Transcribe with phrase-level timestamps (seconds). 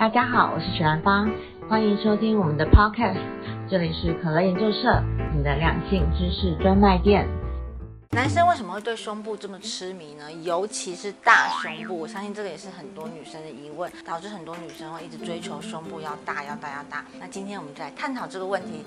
[0.00, 1.30] 大家好，我是许兰芳，
[1.68, 3.20] 欢迎收听我们的 Podcast，
[3.68, 4.98] 这里是可乐研究社，
[5.36, 7.28] 你的两性知识专卖店。
[8.12, 10.32] 男生为什么会对胸部这么痴迷呢？
[10.32, 17.04] 尤其是大胸部，我相信这个也是很多女生的疑问，导致很多女生会一直追求胸部要大、要大、要大。
[17.18, 18.86] 那今天我们就来探讨这个问题。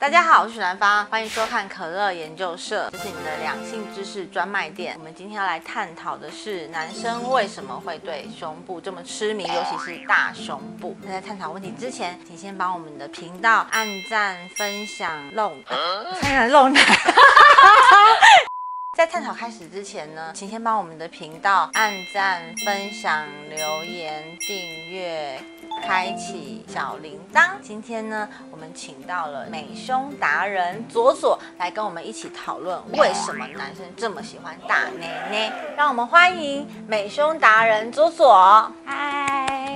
[0.00, 4.94] 大家好，我是许兰芳，欢迎收看可乐研究社，这是你的两性知识专卖店。
[4.96, 10.96] 我们今天要来探讨的是男生为什么会对胸部这么痴迷，尤其是大胸部。
[11.02, 15.52] 那在探讨问题之前，请先帮我们的频道按赞、分享、露，
[16.18, 16.80] 看看露奶。
[19.00, 25.40] 在探讨开始之前呢，请先帮我们的频道按赞、分享、留言、订阅。
[25.82, 27.52] 开启小铃铛。
[27.62, 35.50] 今天呢，我们请到了美胸达人左左来跟我们一起讨论为什么男生这么喜欢大内内。
[35.78, 38.70] 让我们欢迎美胸达人左左。
[38.84, 39.29] 嗨，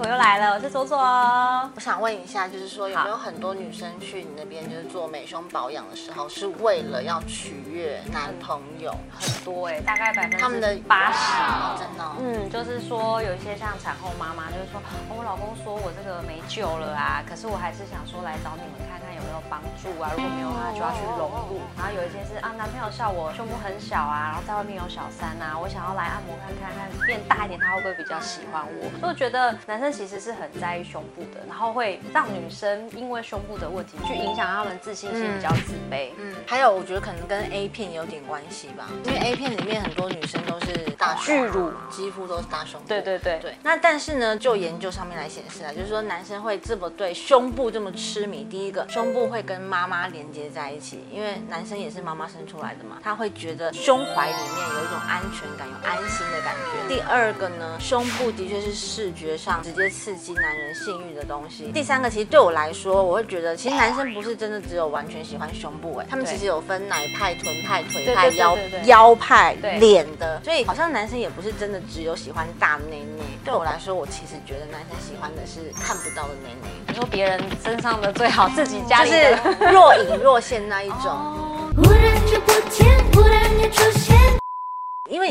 [0.00, 0.96] 我又来了，我是左左。
[0.96, 8.94] 我想问一下，就是说有没有很多女生去你那边就是做美胸保养的时候，是为了要取悦男朋友？
[9.18, 12.04] 很多哎，大概百分之他们的八十，真的。
[12.20, 21.58] 嗯，就是说有一些像产后妈妈，就是说，我老公说我这个没救了啊，可是我还是想说来找你们看看有没有帮助啊，如果没有的话就要去融入。
[21.76, 28.86] 然后有一些是啊，男朋友笑我胸部很小啊，然后在外面有小三啊，我想要来按摩看看，看变大一点他会不会比较喜欢我？
[29.02, 36.10] 所以我觉得男生其实是很在意胸部的，然后会让女生因为胸部的问题去影响她们自信心，比较自卑。
[36.18, 42.88] 嗯，还有我觉得可能跟 A 片有点关系吧，因为 A 片里面很多女生都是大巨乳，几乎都是大胸部。
[42.88, 43.54] 对对对对。
[43.62, 56.94] 那但是呢，就研究上面来显示啊，就是说男生会这么对胸部这么痴迷，第一个胸部会跟妈妈连接在一起，因为男生也是妈妈生出来的嘛，他会觉得胸怀里面有一种安全感，有安心的感觉。
[56.94, 61.70] 第二个呢，胸部的确是视觉上直接刺激男人性欲的东西。
[61.74, 68.56] 第三个，其实对我来说，我会觉得其实男生不是真的只有完全喜欢胸部，哎，他们其实有分奶派、臀派、腿派、腰
[68.86, 73.24] 腰派、脸的，所以好像男生也不是真的只有喜欢大内内。
[73.44, 79.36] 对我来说，我其实觉得男生喜欢的是看不到的内内，你说别人身上的最好，自己家里就是
[79.70, 81.44] 若隐若现那一种。
[81.76, 82.16] 忽然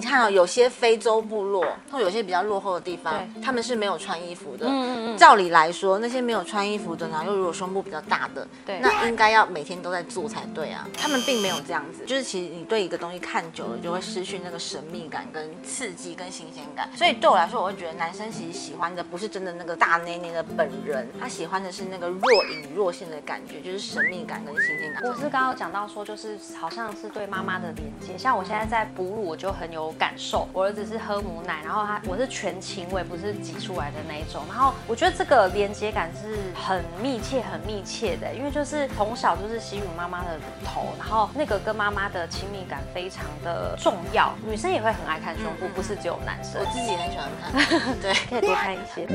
[0.00, 1.62] 你看哦有些非洲部落
[1.92, 4.66] 或有些比较落后的地方，他们是没有穿衣服的。
[4.66, 5.18] 嗯嗯嗯。
[5.18, 10.88] 照理来说，那些没有穿衣服的呢，又如果胸部比较大的，对，那应该要每天都在做才对啊。
[10.96, 16.88] 他们并没有这样子，就是其实你对一个东西看久了，就会失去那个神秘感、跟刺激、跟新鲜感。
[16.96, 25.02] 所以对我来说，我会觉得男生其实喜欢的不是真的那个大内内的本人，他喜欢的是那个若隐若现的感觉，就是神秘感跟新鲜感。
[25.04, 29.50] 我是刚刚讲到说，就是好像是对妈妈的连接，像我现在在哺乳，我就。
[29.50, 44.32] 很有感受，我儿子是喝母奶，然后他我是全亲喂，不是挤出来的那一种，然后我觉得这个连接感是很密切、很密切的，因为就是从小就是吸吮妈妈的乳头，然后那个跟妈妈的亲密感非常的重要。
[44.46, 49.06] 女生也会很爱看胸部，不是只有男生，我自己也很喜欢看， 对，可以多看一些。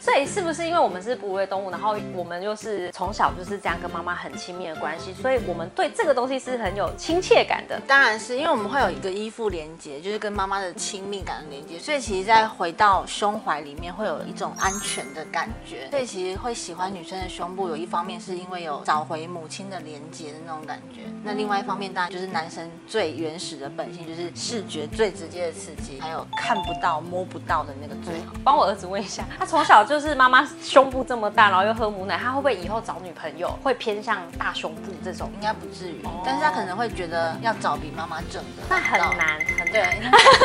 [0.00, 7.80] 所以是不是因为我们是哺乳类动物，然后我们又是从小就是这样跟妈妈很亲密的关系，所以我们对这个东西是很有亲切感的。
[7.86, 15.88] 当然是因为我们会有一个依附连接，就是跟妈妈的亲密感的连接，所以其实在回到胸怀里面会有一种安全的感觉。
[15.90, 21.00] 所以其实会喜欢女生的胸部，有一方面是因为有找回母亲的连接的那种感觉。
[21.22, 28.34] 那另外一方面当然就是男生最原始的本性，就是视觉最直接的刺激，还有看不到摸不到的那个最好。
[28.44, 29.94] 帮我儿子问一下，他从小就。
[29.94, 35.30] 就是妈妈胸部这么大，然后又喝母奶，他会不会以后找女朋友会偏向大胸部这种？
[35.34, 39.82] 应该不至于，但是他可能会觉得要找比妈妈正的，那很难，很对，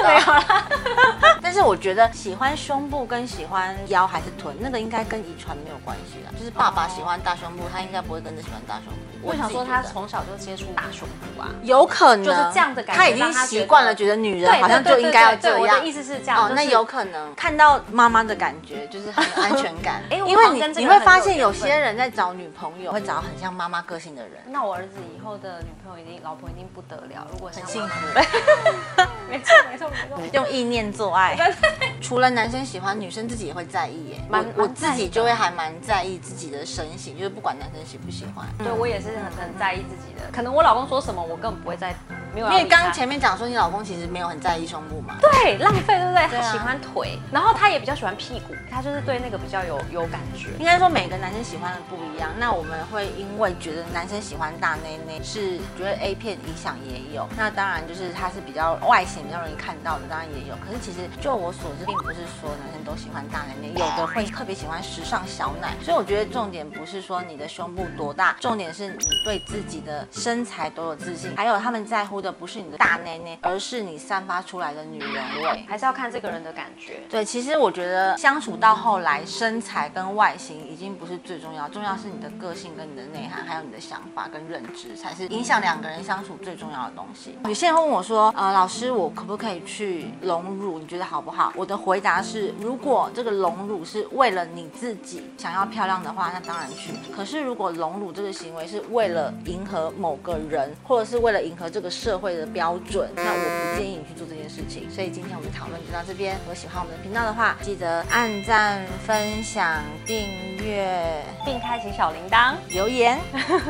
[0.04, 0.68] 没有啦。
[1.42, 6.32] 但是我觉得喜欢胸部跟喜欢腰还是臀，那个应该跟遗传没有关系啦。
[6.38, 9.00] 就是爸爸喜欢大胸部，他应该不会跟着喜欢大胸部。
[9.22, 15.60] 我想说他从小就接触大胸部啊，有可能就是这样的感觉，他已经习惯了，觉得女人好像就应该要这样。
[15.60, 24.42] 我的意思是这样，哦，那有可能看到妈妈的感觉就是很安全感， 因为你你会发现有些人在找女朋友会找很像妈妈个性的人。
[24.48, 28.08] 那我儿子以后的女朋友一定老婆一定不得了，如果很幸福，
[29.30, 31.38] 没错没错没错，用意念做爱。
[32.02, 34.22] 除了男生喜欢，女生自己也会在意耶。
[34.30, 40.22] 我我自己就会还蛮在意自己的身形，就是不管男生喜不喜欢，对我也是很很在意自己的。
[40.32, 41.94] 可能我老公说什么，我根本不会在
[42.34, 46.28] 没有因为刚刚前面讲说你老公其实没有很在意胸部嘛，对浪费，对不对？
[46.28, 50.50] 他喜欢腿，然后他也比较喜欢屁股，他就是对那个比较有有感觉。
[50.60, 57.28] 应该说每个男生喜欢的不一样，那我们会因为觉得男生喜欢大内内，是觉得 A 片影响也有。
[57.38, 60.56] 那当然就是他是比较外显、比较容易看到的，当然也有。
[60.58, 65.74] 可是其实就我所知，并不是所有男生都喜欢大内内，有的会特别喜欢时尚小奶。
[65.82, 71.36] 所以我觉得重点不是说你的胸部多大，重点是你对自己的身材多有自信。
[71.36, 75.66] 还有他们在乎的不是你的大内内，而是你散发出来的女人味。
[75.68, 77.00] 还是要看这个人的感觉。
[77.10, 87.38] 对，其实我觉得相处到后来，身材跟外形已经不是最重要，重要是你的个性跟你的内涵，还有你的想法跟认知，才是影响两个人相处最重要的东西。
[87.46, 90.80] 有些人会问我说，呃，老师，我可不可以去隆乳？
[90.80, 91.54] 你觉得好不好？
[91.56, 96.94] 我的回答是，如果这个隆乳是为了你自己想要漂亮的话，那当然去。
[97.16, 104.90] 可是如果隆乳这个行为是为了迎合某个人，或者是为了迎合这个社会的标准，那我不建议你去做这件事情。
[104.90, 106.36] 所以今天我们讨论就到这边。
[106.40, 113.20] 如果喜欢我们的频道的话，记得按赞、分享、订阅、并开启小铃铛，留言，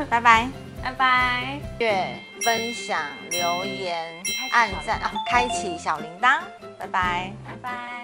[0.08, 0.48] 拜拜。
[0.82, 1.60] 拜拜。
[1.78, 2.98] 月、分享、
[3.30, 4.22] 留言、
[4.52, 6.40] 按赞啊，开启小铃铛，
[6.78, 7.32] 拜拜。
[7.44, 7.99] 拜拜。